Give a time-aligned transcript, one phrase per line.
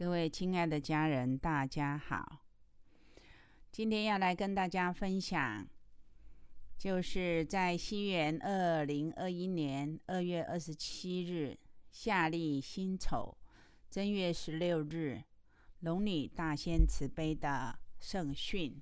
[0.00, 2.38] 各位亲爱的家人，大家好。
[3.70, 5.68] 今天要来跟大家分享，
[6.78, 11.58] 就是在西元二零二一年二月二十七日，
[11.92, 13.36] 夏历辛丑
[13.90, 15.22] 正月十六日，
[15.80, 18.80] 龙女大仙慈悲的圣训。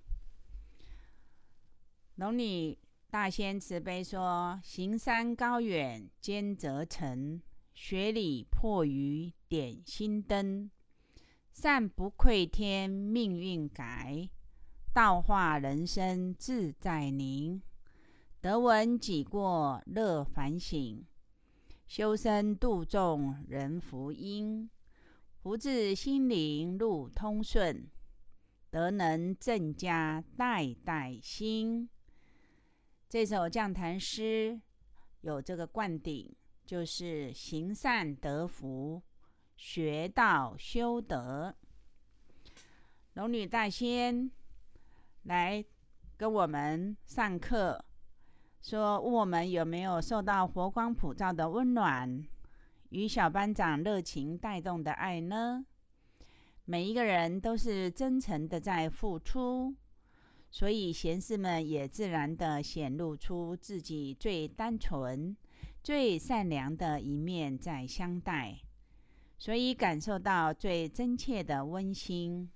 [2.15, 2.79] 龙女
[3.11, 7.43] 大仙慈悲说：“行山高远兼则成，
[7.75, 10.71] 学理破愚点心灯。
[11.61, 14.31] 善不愧天命运改，
[14.95, 17.61] 道化人生自在宁。
[18.41, 21.05] 得闻己过乐反省，
[21.89, 24.71] 修身度众人福音。
[25.43, 27.89] 福至心灵路通顺，
[28.71, 31.89] 德能正家代代兴。”
[33.11, 34.61] 这首降坛诗
[35.23, 36.33] 有这个灌顶，
[36.65, 39.03] 就是行善得福，
[39.59, 41.53] 学道修德。
[43.15, 44.31] 龙女大仙
[45.25, 45.63] 来
[46.17, 47.85] 跟我们上课，
[48.61, 52.25] 说我们有没有受到佛光普照的温暖
[52.91, 55.67] 与小班长热情带动的爱呢？
[56.65, 59.75] 每一个人都是真诚的在付出。
[60.51, 65.37] 所以贤士们也自然的显露出自己最单纯、
[65.83, 68.59] 最善良的一面在相待，
[69.39, 72.51] 所以感受到最真切的温馨。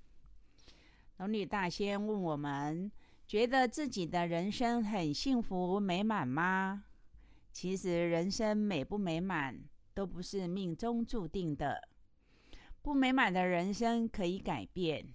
[1.18, 2.90] 龙女大仙问我们：
[3.26, 6.84] 觉得自己的人生很幸福美满吗？
[7.52, 9.60] 其实人生美不美满
[9.94, 11.88] 都不是命中注定的，
[12.82, 15.06] 不美满的人生可以改变。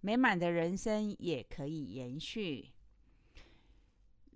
[0.00, 2.70] 美满的人生也可以延续。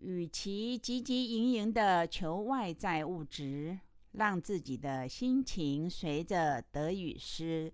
[0.00, 3.80] 与其汲汲营营的求外在物质，
[4.14, 7.72] 让自己的心情随着得与失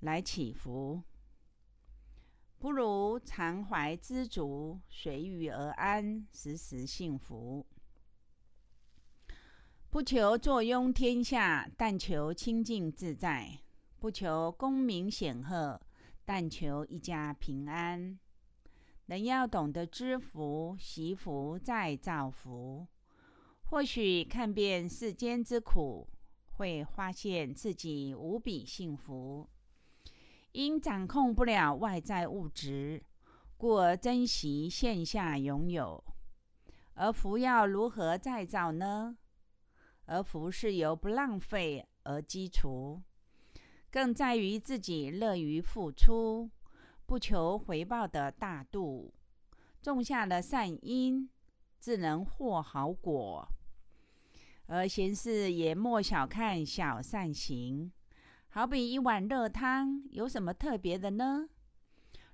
[0.00, 1.02] 来起伏，
[2.58, 7.66] 不如常怀知足，随遇而安，时时幸福。
[9.90, 13.60] 不求坐拥天下，但求清净自在；
[13.98, 15.80] 不求功名显赫。
[16.24, 18.16] 但求一家平安，
[19.06, 22.86] 人要懂得知福、惜福再造福。
[23.72, 26.06] 或许看遍世间之苦，
[26.58, 29.48] 会发现自己无比幸福。
[30.52, 33.02] 因掌控不了外在物质，
[33.56, 36.04] 故而珍惜线下拥有。
[36.92, 39.16] 而福要如何再造呢？
[40.04, 43.00] 而福是由不浪费而积除。
[43.90, 46.50] 更在于自己乐于付出、
[47.06, 49.14] 不求回报的大度，
[49.80, 51.30] 种下了善因，
[51.78, 53.48] 自能获好果。
[54.66, 57.92] 而贤士也莫小看小善行，
[58.48, 61.48] 好比一碗热汤，有什么特别的呢？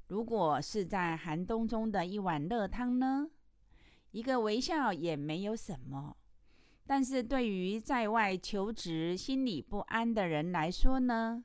[0.07, 3.29] 如果是在寒冬中的一碗热汤呢？
[4.13, 6.17] 一个微笑也没有什么。
[6.87, 11.45] 但是对于在外求职、心里不安的人来说呢？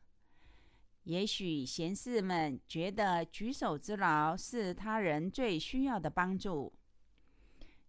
[1.03, 6.71] 也许贤士们觉得举手之劳是他人最需要的帮助。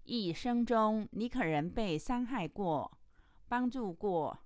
[0.04, 2.98] 一生中，你可能被伤害过、
[3.48, 4.38] 帮助过、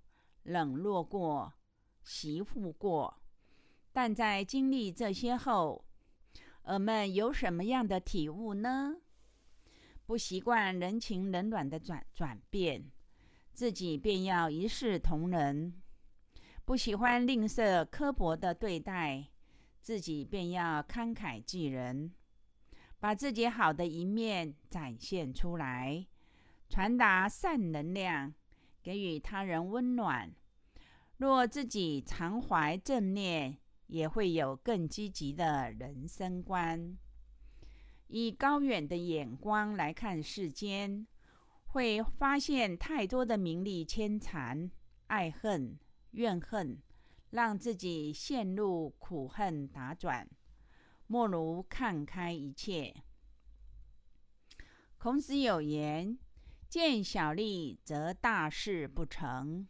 [0.44, 1.52] 冷落过、
[2.02, 3.20] 欺负过，
[3.92, 5.84] 但在经历这些后，
[6.62, 8.97] 我们有什么样的体悟呢？
[10.06, 12.91] 不习惯人情冷暖的转转变，
[13.52, 15.74] 自己便要一视同仁。
[16.64, 19.27] 不喜欢吝啬刻薄的对待，
[19.80, 22.15] 自己便要慷慨济人，
[23.00, 26.06] 把自己好的一面展现出来，
[26.68, 28.34] 传达善能量，
[28.83, 30.34] 给予他人温暖。
[31.16, 36.97] 若自己常怀正念，也会有更积极的人生观。
[38.06, 41.06] 以高远的眼光来看世间，
[41.66, 44.71] 会发现太多的名利牵缠、
[45.06, 45.78] 爱恨。
[46.12, 46.80] 怨恨
[47.30, 50.27] 让自己陷入苦恨打转，
[51.09, 52.95] 莫如看开一切。
[54.99, 56.19] 孔子有言
[56.69, 59.66] ：“见小利，则大事不成。”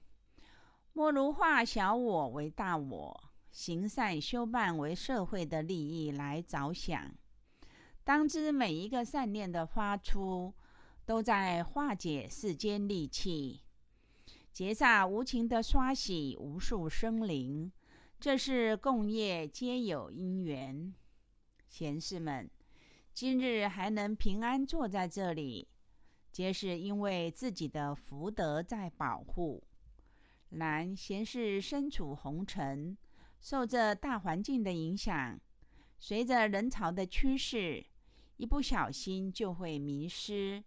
[0.92, 7.14] 莫如化小我为大我，行善修办为社会的利益来着想。
[8.02, 10.52] 当知每一个善念的发出，
[11.06, 13.62] 都在化解世间戾气。
[14.52, 17.70] 劫煞无情的刷洗无数生灵，
[18.18, 20.92] 这是共业皆有因缘。
[21.68, 22.50] 贤士们，
[23.12, 25.68] 今日还能平安坐在这里，
[26.32, 29.62] 皆是因为自己的福德在保护。
[30.50, 32.96] 然贤士身处红尘，
[33.38, 35.38] 受着大环境的影响，
[35.98, 37.84] 随着人潮的趋势，
[38.38, 40.64] 一不小心就会迷失。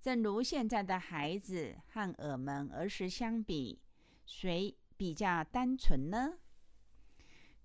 [0.00, 3.80] 正如现在的孩子和我们儿时相比，
[4.26, 6.38] 谁比较单纯呢？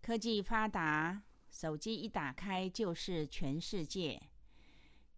[0.01, 1.23] 科技发达，
[1.53, 4.29] 手机一打开就是全世界，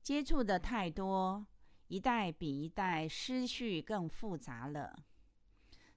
[0.03, 1.47] 接触的太多，
[1.87, 5.05] 一代比一代思绪更复杂了。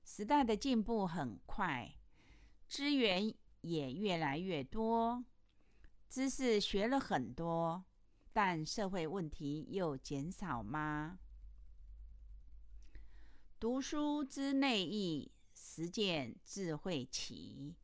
[0.04, 1.92] 时代的进步很快。
[2.68, 5.24] 资源也越来越多，
[6.08, 7.84] 知识学了很多，
[8.32, 11.18] 但社会问题又减少吗？
[13.58, 17.74] 读书知内意，实践智慧起。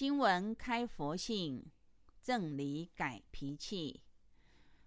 [0.00, 1.62] 经文开佛性，
[2.22, 4.00] 正理改脾气。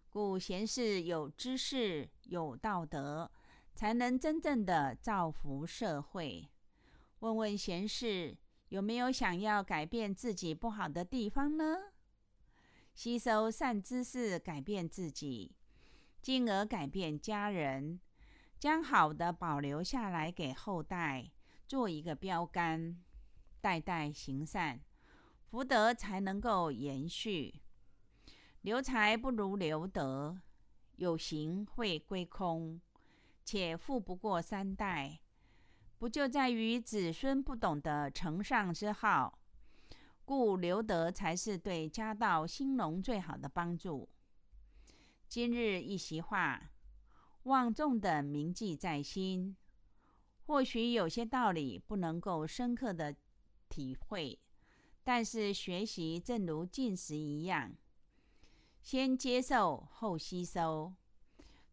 [0.10, 3.32] 故贤士有知识、有道德，
[3.76, 6.50] 才能真正的造福社会。
[7.20, 8.36] 问问贤士。
[8.70, 11.78] 有没有想要改变自己不好的地方呢？
[12.96, 15.56] 吸收善知识，改变自己，
[16.24, 18.00] 进而改变家人，
[18.58, 21.30] 将好的保留下来给后代，
[21.68, 23.00] 做一个标杆，
[23.62, 24.82] 代代行善，
[25.54, 27.62] 福德才能够延续。
[28.62, 30.36] 留财不如留德，
[30.96, 32.82] 有形会归空，
[33.46, 35.22] 且富不过三代。
[36.00, 39.38] 不就在于子孙不懂得承上之好，
[40.26, 44.10] 故留德才是对家道兴隆最好的帮助。
[45.30, 46.72] 今日一席话，
[47.44, 49.56] 望众等铭记在心。
[50.48, 53.16] 或许有些道理不能够深刻的
[53.70, 54.40] 体会，
[55.04, 57.76] 但是学习正如进食一样，
[58.82, 60.94] 先接受后吸收。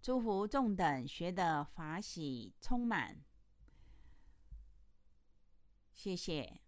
[0.03, 3.21] 祝福众等学的法喜充满。
[5.93, 6.61] 谢谢。